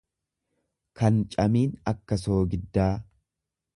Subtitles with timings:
[1.01, 2.93] kan camiin akka soogiddaa.